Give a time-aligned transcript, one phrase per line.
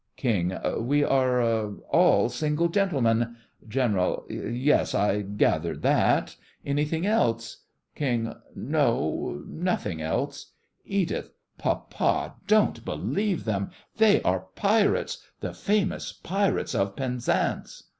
[0.17, 3.35] KING: We are all single gentlemen.
[3.67, 6.35] GENERAL: Yes, I gathered that.
[6.65, 7.57] Anything else?
[7.93, 10.53] KING: No, nothing else.
[10.87, 11.29] EDITH:
[11.59, 17.83] Papa, don't believe them; they are pirates— the famous Pirates of Penzance!